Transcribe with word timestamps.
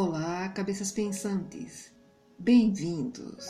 Olá, 0.00 0.48
cabeças 0.50 0.92
pensantes. 0.92 1.92
Bem-vindos. 2.38 3.48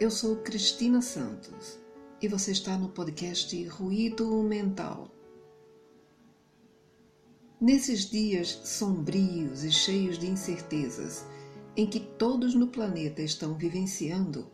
Eu 0.00 0.10
sou 0.10 0.36
Cristina 0.36 1.02
Santos 1.02 1.78
e 2.22 2.26
você 2.26 2.52
está 2.52 2.78
no 2.78 2.88
podcast 2.88 3.62
Ruído 3.66 4.42
Mental. 4.42 5.14
Nesses 7.60 8.08
dias 8.08 8.48
sombrios 8.64 9.62
e 9.62 9.70
cheios 9.70 10.18
de 10.18 10.26
incertezas 10.26 11.26
em 11.76 11.86
que 11.86 12.00
todos 12.00 12.54
no 12.54 12.68
planeta 12.68 13.20
estão 13.20 13.52
vivenciando, 13.52 14.50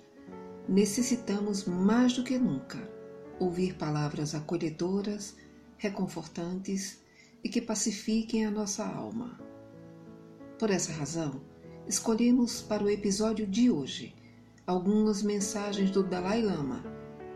necessitamos 0.69 1.65
mais 1.65 2.15
do 2.15 2.25
que 2.25 2.37
nunca 2.37 2.91
ouvir 3.39 3.77
palavras 3.77 4.35
acolhedoras, 4.35 5.37
reconfortantes 5.77 6.99
e 7.45 7.49
que 7.49 7.61
pacifiquem 7.61 8.45
a 8.45 8.51
nossa 8.51 8.85
alma. 8.85 9.39
Por 10.59 10.71
essa 10.71 10.91
razão, 10.91 11.43
escolhemos 11.87 12.63
para 12.63 12.83
o 12.83 12.89
episódio 12.89 13.47
de 13.47 13.71
hoje 13.71 14.15
algumas 14.67 15.23
mensagens 15.23 15.91
do 15.91 16.03
Dalai 16.03 16.41
Lama 16.41 16.83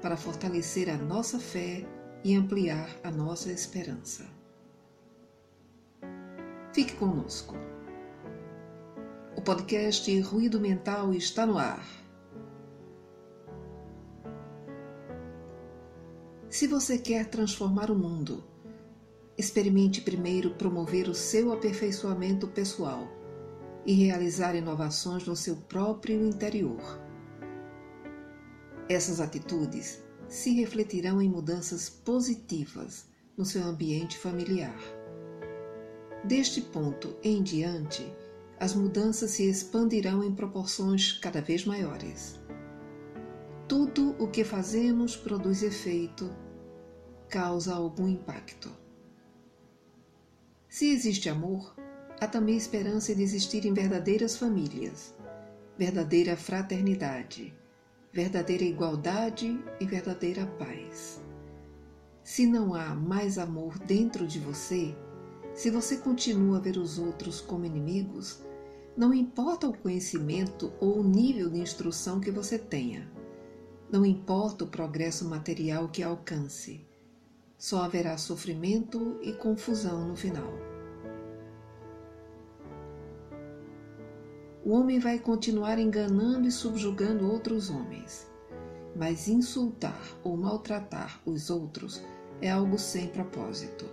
para 0.01 0.17
fortalecer 0.17 0.89
a 0.89 0.97
nossa 0.97 1.39
fé 1.39 1.87
e 2.25 2.35
ampliar 2.35 2.89
a 3.05 3.11
nossa 3.11 3.53
esperança. 3.53 4.27
Fique 6.73 6.95
conosco. 6.95 7.55
O 9.37 9.43
podcast 9.43 10.19
Ruído 10.21 10.59
Mental 10.59 11.13
está 11.13 11.45
no 11.45 11.59
ar. 11.59 11.87
Se 16.49 16.67
você 16.67 16.97
quer 16.97 17.27
transformar 17.29 17.91
o 17.91 17.95
mundo, 17.95 18.43
experimente 19.41 20.03
primeiro 20.03 20.51
promover 20.51 21.09
o 21.09 21.15
seu 21.15 21.53
aperfeiçoamento 21.53 22.47
pessoal 22.47 23.09
e 23.85 23.93
realizar 23.93 24.55
inovações 24.55 25.27
no 25.27 25.35
seu 25.35 25.57
próprio 25.57 26.25
interior. 26.25 27.01
Essas 28.89 29.21
atitudes 29.21 30.03
se 30.29 30.53
refletirão 30.53 31.21
em 31.21 31.29
mudanças 31.29 31.89
positivas 31.89 33.09
no 33.37 33.45
seu 33.45 33.65
ambiente 33.65 34.19
familiar. 34.19 34.79
Deste 36.23 36.61
ponto 36.61 37.17
em 37.23 37.43
diante, 37.43 38.07
as 38.59 38.75
mudanças 38.75 39.31
se 39.31 39.49
expandirão 39.49 40.23
em 40.23 40.35
proporções 40.35 41.15
cada 41.15 41.41
vez 41.41 41.65
maiores. 41.65 42.39
Tudo 43.67 44.15
o 44.19 44.29
que 44.29 44.45
fazemos 44.45 45.17
produz 45.17 45.63
efeito, 45.63 46.31
causa 47.29 47.75
algum 47.75 48.07
impacto. 48.07 48.71
Se 50.71 50.89
existe 50.89 51.29
amor, 51.29 51.75
há 52.21 52.29
também 52.29 52.57
esperança 52.57 53.13
de 53.13 53.25
existirem 53.25 53.75
verdadeiras 53.75 54.37
famílias, 54.37 55.13
verdadeira 55.77 56.37
fraternidade, 56.37 57.53
verdadeira 58.13 58.63
igualdade 58.63 59.61
e 59.81 59.85
verdadeira 59.85 60.47
paz. 60.47 61.21
Se 62.23 62.47
não 62.47 62.73
há 62.73 62.95
mais 62.95 63.37
amor 63.37 63.81
dentro 63.81 64.29
de 64.29 64.39
você, 64.39 64.95
se 65.55 65.73
você 65.73 65.97
continua 65.97 66.59
a 66.59 66.61
ver 66.61 66.77
os 66.77 67.01
outros 67.01 67.41
como 67.41 67.65
inimigos, 67.65 68.39
não 68.97 69.13
importa 69.13 69.69
o 69.69 69.77
conhecimento 69.77 70.73
ou 70.79 71.01
o 71.01 71.05
nível 71.05 71.51
de 71.51 71.59
instrução 71.59 72.21
que 72.21 72.31
você 72.31 72.57
tenha, 72.57 73.11
não 73.91 74.07
importa 74.07 74.63
o 74.63 74.69
progresso 74.69 75.29
material 75.29 75.89
que 75.89 76.01
alcance, 76.01 76.87
só 77.61 77.83
haverá 77.83 78.17
sofrimento 78.17 79.19
e 79.21 79.35
confusão 79.35 80.09
no 80.09 80.17
final. 80.17 80.51
O 84.65 84.71
homem 84.73 84.99
vai 84.99 85.19
continuar 85.19 85.79
enganando 85.79 86.49
e 86.49 86.51
subjugando 86.51 87.31
outros 87.31 87.69
homens, 87.69 88.27
mas 88.97 89.29
insultar 89.29 90.01
ou 90.25 90.39
maltratar 90.39 91.21
os 91.27 91.51
outros 91.51 92.03
é 92.41 92.51
algo 92.51 92.79
sem 92.79 93.09
propósito. 93.09 93.85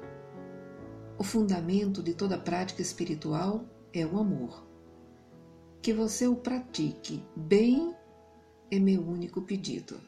O 1.18 1.24
fundamento 1.24 2.02
de 2.02 2.14
toda 2.14 2.38
prática 2.38 2.82
espiritual 2.82 3.66
é 3.92 4.06
o 4.06 4.18
amor. 4.18 4.66
Que 5.82 5.92
você 5.92 6.26
o 6.26 6.38
pratique 6.38 7.22
bem 7.36 7.94
é 8.72 8.80
meu 8.80 9.02
único 9.02 9.42
pedido. 9.42 10.00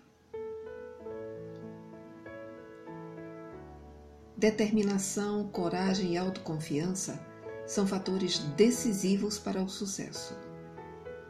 Determinação, 4.40 5.50
coragem 5.50 6.14
e 6.14 6.18
autoconfiança 6.18 7.22
são 7.68 7.86
fatores 7.86 8.40
decisivos 8.56 9.38
para 9.38 9.62
o 9.62 9.68
sucesso. 9.68 10.34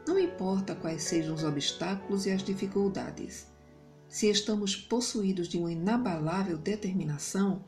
Não 0.07 0.19
importa 0.19 0.75
quais 0.75 1.01
sejam 1.01 1.33
os 1.33 1.43
obstáculos 1.43 2.27
e 2.27 2.31
as 2.31 2.43
dificuldades, 2.43 3.47
se 4.07 4.29
estamos 4.29 4.75
possuídos 4.75 5.47
de 5.47 5.57
uma 5.57 5.71
inabalável 5.71 6.55
determinação, 6.55 7.65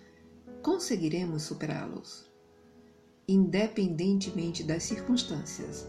conseguiremos 0.62 1.42
superá-los. 1.42 2.30
Independentemente 3.28 4.64
das 4.64 4.84
circunstâncias, 4.84 5.88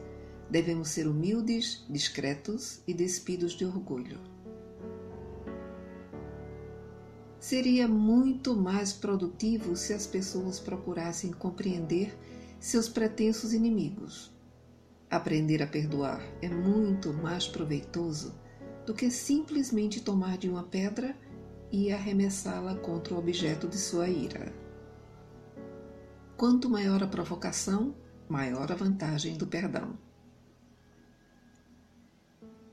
devemos 0.49 0.89
ser 0.89 1.07
humildes, 1.07 1.85
discretos 1.91 2.81
e 2.87 2.95
despidos 2.95 3.53
de 3.53 3.67
orgulho. 3.67 4.32
Seria 7.43 7.89
muito 7.89 8.55
mais 8.55 8.93
produtivo 8.93 9.77
se 9.77 9.93
as 9.93 10.07
pessoas 10.07 10.61
procurassem 10.61 11.33
compreender 11.33 12.17
seus 12.61 12.89
pretensos 12.89 13.53
inimigos 13.53 14.33
Aprender 15.11 15.63
a 15.63 15.67
perdoar 15.67 16.23
é 16.41 16.49
muito 16.49 17.13
mais 17.13 17.47
proveitoso 17.47 18.33
do 18.87 18.95
que 18.95 19.11
simplesmente 19.11 20.01
tomar 20.01 20.39
de 20.39 20.49
uma 20.49 20.63
pedra 20.63 21.15
e 21.71 21.93
arremessá-la 21.93 22.77
contra 22.77 23.13
o 23.13 23.19
objeto 23.19 23.69
de 23.69 23.77
sua 23.77 24.09
ira. 24.09 24.55
Quanto 26.35 26.71
maior 26.71 27.03
a 27.03 27.07
provocação, 27.07 27.95
maior 28.27 28.73
a 28.73 28.75
vantagem 28.75 29.37
do 29.37 29.47
perdão. 29.47 29.99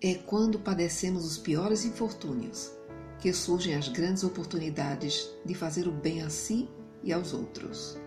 É 0.02 0.14
quando 0.14 0.60
padecemos 0.60 1.26
os 1.26 1.38
piores 1.38 1.84
infortúnios 1.84 2.72
que 3.20 3.34
surgem 3.34 3.76
as 3.76 3.88
grandes 3.90 4.24
oportunidades 4.24 5.30
de 5.46 5.54
fazer 5.54 5.88
o 5.88 5.92
bem 5.92 6.22
a 6.22 6.30
si 6.30 6.70
e 7.04 7.12
aos 7.12 7.34
outros. 7.34 7.98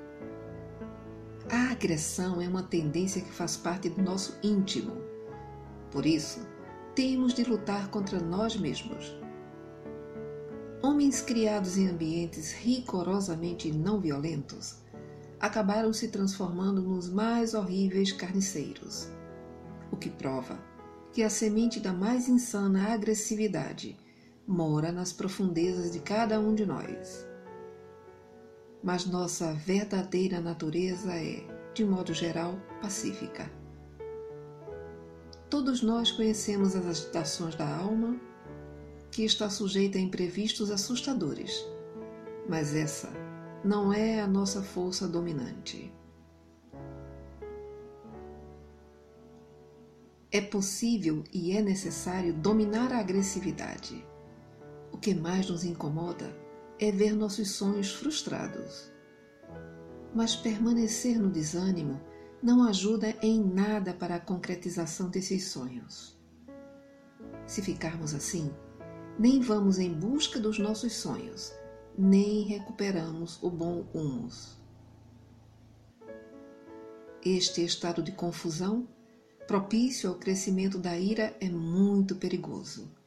A 1.50 1.72
agressão 1.72 2.40
é 2.40 2.48
uma 2.48 2.62
tendência 2.62 3.20
que 3.20 3.32
faz 3.32 3.56
parte 3.56 3.88
do 3.90 4.02
nosso 4.02 4.38
íntimo. 4.42 4.96
Por 5.90 6.06
isso, 6.06 6.46
temos 6.94 7.34
de 7.34 7.44
lutar 7.44 7.88
contra 7.88 8.18
nós 8.18 8.56
mesmos. 8.56 9.16
Homens 10.82 11.20
criados 11.20 11.76
em 11.76 11.88
ambientes 11.88 12.52
rigorosamente 12.52 13.70
não 13.70 14.00
violentos 14.00 14.76
acabaram 15.38 15.92
se 15.92 16.08
transformando 16.08 16.80
nos 16.80 17.08
mais 17.08 17.52
horríveis 17.52 18.12
carniceiros, 18.12 19.08
o 19.90 19.96
que 19.96 20.08
prova 20.08 20.58
que 21.12 21.22
a 21.22 21.28
semente 21.28 21.78
da 21.78 21.92
mais 21.92 22.28
insana 22.28 22.94
agressividade 22.94 23.96
mora 24.46 24.92
nas 24.92 25.12
profundezas 25.12 25.92
de 25.92 26.00
cada 26.00 26.38
um 26.40 26.54
de 26.54 26.66
nós 26.66 27.32
mas 28.82 29.06
nossa 29.06 29.52
verdadeira 29.52 30.40
natureza 30.40 31.14
é, 31.14 31.44
de 31.72 31.84
modo 31.84 32.12
geral, 32.12 32.58
pacífica. 32.80 33.50
Todos 35.48 35.82
nós 35.82 36.10
conhecemos 36.10 36.74
as 36.74 36.86
agitações 36.86 37.54
da 37.54 37.76
alma, 37.76 38.18
que 39.10 39.24
está 39.24 39.48
sujeita 39.48 39.98
a 39.98 40.00
imprevistos 40.00 40.70
assustadores, 40.70 41.64
mas 42.48 42.74
essa 42.74 43.12
não 43.62 43.92
é 43.92 44.20
a 44.20 44.26
nossa 44.26 44.62
força 44.62 45.06
dominante. 45.06 45.92
É 50.30 50.40
possível 50.40 51.22
e 51.30 51.54
é 51.54 51.60
necessário 51.60 52.32
dominar 52.32 52.90
a 52.90 52.98
agressividade. 52.98 54.11
Que 55.02 55.16
mais 55.16 55.50
nos 55.50 55.64
incomoda 55.64 56.32
é 56.78 56.92
ver 56.92 57.12
nossos 57.12 57.50
sonhos 57.50 57.92
frustrados. 57.92 58.88
Mas 60.14 60.36
permanecer 60.36 61.18
no 61.18 61.28
desânimo 61.28 62.00
não 62.40 62.62
ajuda 62.68 63.08
em 63.20 63.42
nada 63.42 63.92
para 63.92 64.14
a 64.14 64.20
concretização 64.20 65.10
desses 65.10 65.48
sonhos. 65.48 66.16
Se 67.48 67.60
ficarmos 67.60 68.14
assim, 68.14 68.54
nem 69.18 69.40
vamos 69.40 69.80
em 69.80 69.92
busca 69.92 70.38
dos 70.38 70.60
nossos 70.60 70.92
sonhos, 70.92 71.52
nem 71.98 72.44
recuperamos 72.44 73.42
o 73.42 73.50
bom 73.50 73.84
humus. 73.92 74.56
Este 77.24 77.64
estado 77.64 78.04
de 78.04 78.12
confusão, 78.12 78.86
propício 79.48 80.08
ao 80.08 80.14
crescimento 80.14 80.78
da 80.78 80.96
ira, 80.96 81.36
é 81.40 81.48
muito 81.48 82.14
perigoso. 82.14 83.01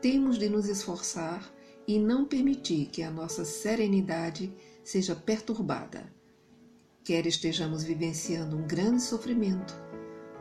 Temos 0.00 0.38
de 0.38 0.48
nos 0.48 0.68
esforçar 0.68 1.52
e 1.86 1.98
não 1.98 2.24
permitir 2.24 2.86
que 2.86 3.02
a 3.02 3.10
nossa 3.10 3.44
serenidade 3.44 4.52
seja 4.84 5.16
perturbada, 5.16 6.12
quer 7.02 7.26
estejamos 7.26 7.82
vivenciando 7.82 8.56
um 8.56 8.66
grande 8.66 9.02
sofrimento 9.02 9.74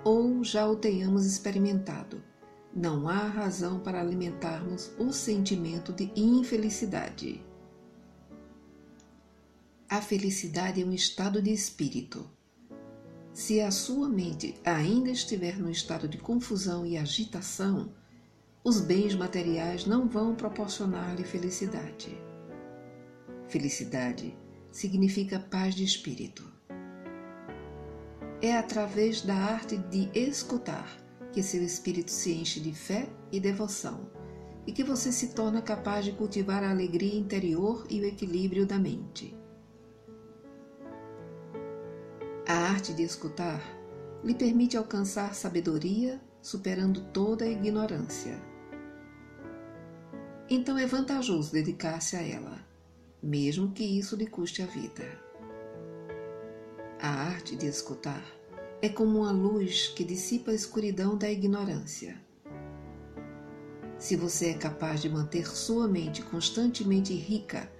ou 0.03 0.43
já 0.43 0.67
o 0.67 0.75
tenhamos 0.75 1.25
experimentado, 1.25 2.23
não 2.73 3.09
há 3.09 3.27
razão 3.27 3.79
para 3.79 3.99
alimentarmos 3.99 4.91
o 4.99 5.11
sentimento 5.11 5.91
de 5.91 6.11
infelicidade. 6.15 7.43
A 9.89 10.01
felicidade 10.01 10.81
é 10.81 10.85
um 10.85 10.93
estado 10.93 11.41
de 11.41 11.51
espírito. 11.51 12.29
Se 13.33 13.59
a 13.61 13.71
sua 13.71 14.07
mente 14.07 14.55
ainda 14.63 15.09
estiver 15.09 15.57
no 15.57 15.71
estado 15.71 16.07
de 16.07 16.17
confusão 16.17 16.85
e 16.85 16.97
agitação, 16.97 17.91
os 18.67 18.81
bens 18.81 19.15
materiais 19.15 19.85
não 19.85 20.09
vão 20.09 20.35
proporcionar-lhe 20.35 21.23
felicidade. 21.23 22.21
Felicidade 23.47 24.37
significa 24.69 25.39
paz 25.39 25.73
de 25.73 25.85
espírito. 25.85 26.43
É 28.41 28.57
através 28.57 29.21
da 29.21 29.33
arte 29.33 29.77
de 29.77 30.09
escutar 30.13 31.01
que 31.31 31.41
seu 31.41 31.63
espírito 31.63 32.11
se 32.11 32.33
enche 32.33 32.59
de 32.59 32.73
fé 32.73 33.07
e 33.31 33.39
devoção 33.39 34.11
e 34.65 34.73
que 34.73 34.83
você 34.83 35.13
se 35.13 35.29
torna 35.29 35.61
capaz 35.61 36.03
de 36.03 36.11
cultivar 36.11 36.61
a 36.61 36.69
alegria 36.69 37.17
interior 37.17 37.87
e 37.89 38.01
o 38.01 38.05
equilíbrio 38.05 38.65
da 38.65 38.77
mente. 38.77 39.33
A 42.45 42.53
arte 42.53 42.93
de 42.93 43.03
escutar 43.03 43.63
lhe 44.25 44.35
permite 44.35 44.75
alcançar 44.75 45.33
sabedoria, 45.35 46.19
superando 46.41 46.99
toda 47.13 47.45
a 47.45 47.49
ignorância. 47.49 48.56
Então 50.49 50.77
é 50.77 50.85
vantajoso 50.85 51.51
dedicar-se 51.51 52.15
a 52.15 52.21
ela 52.21 52.67
mesmo 53.21 53.71
que 53.71 53.83
isso 53.83 54.15
lhe 54.15 54.27
custe 54.27 54.61
a 54.61 54.65
vida. 54.65 55.05
A 56.99 57.09
arte 57.09 57.55
de 57.55 57.67
escutar 57.67 58.23
é 58.81 58.89
como 58.89 59.19
uma 59.19 59.31
luz 59.31 59.87
que 59.89 60.03
dissipa 60.03 60.51
a 60.51 60.55
escuridão 60.55 61.17
da 61.17 61.29
ignorância. 61.29 62.21
Se 63.97 64.15
você 64.15 64.51
é 64.51 64.53
capaz 64.53 65.01
de 65.01 65.09
manter 65.09 65.47
sua 65.47 65.87
mente 65.87 66.21
constantemente 66.21 67.13
rica 67.13 67.71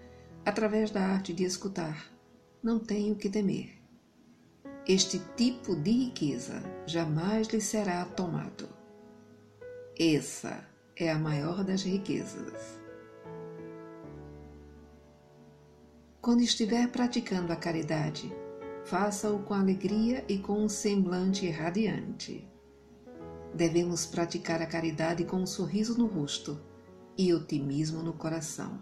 através 0.44 0.90
da 0.90 1.02
arte 1.02 1.34
de 1.34 1.44
escutar, 1.44 2.12
não 2.64 2.80
tem 2.80 3.12
o 3.12 3.16
que 3.16 3.30
temer. 3.30 3.78
Este 4.88 5.22
tipo 5.36 5.76
de 5.76 5.92
riqueza 5.92 6.64
jamais 6.88 7.48
lhe 7.48 7.62
será 7.62 8.04
tomado. 8.06 8.68
Essa 10.00 10.66
é 11.00 11.12
a 11.12 11.20
maior 11.20 11.64
das 11.64 11.84
riquezas. 11.84 12.80
Quando 16.20 16.42
estiver 16.42 16.88
praticando 16.92 17.54
a 17.54 17.56
caridade, 17.56 18.34
faça-o 18.84 19.40
com 19.44 19.54
alegria 19.54 20.26
e 20.28 20.40
com 20.40 20.64
um 20.64 20.68
semblante 20.68 21.48
radiante. 21.50 22.48
Devemos 23.54 24.06
praticar 24.06 24.62
a 24.62 24.66
caridade 24.66 25.24
com 25.24 25.38
um 25.38 25.46
sorriso 25.46 25.98
no 25.98 26.08
rosto 26.08 26.60
e 27.18 27.34
otimismo 27.34 28.02
no 28.02 28.14
coração. 28.14 28.82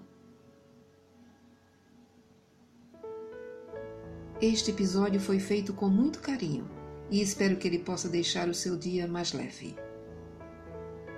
Este 4.42 4.72
episódio 4.72 5.20
foi 5.20 5.40
feito 5.40 5.74
com 5.74 5.88
muito 5.88 6.20
carinho 6.20 6.70
e 7.10 7.22
espero 7.22 7.58
que 7.58 7.68
ele 7.68 7.80
possa 7.80 8.10
deixar 8.10 8.50
o 8.50 8.54
seu 8.54 8.76
dia 8.76 9.08
mais 9.08 9.32
leve. 9.34 9.76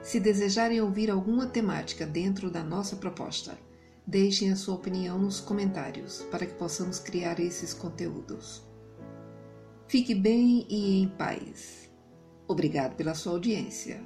Se 0.07 0.19
desejarem 0.19 0.80
ouvir 0.80 1.12
alguma 1.12 1.45
temática 1.45 2.06
dentro 2.06 2.50
da 2.50 2.63
nossa 2.63 2.95
proposta, 2.95 3.57
Deixem 4.09 4.54
a 4.54 4.56
sua 4.56 4.75
opinião 4.75 5.19
nos 5.19 5.42
comentários 5.42 6.21
para 6.31 6.45
que 6.45 6.54
possamos 6.54 6.98
criar 6.98 7.42
esses 7.42 7.74
conteúdos. 7.74 8.63
Fique 9.86 10.15
bem 10.15 10.65
e 10.69 11.01
em 11.01 11.09
paz. 11.09 11.92
Obrigado 12.48 12.95
pela 12.95 13.13
sua 13.13 13.33
audiência. 13.33 14.00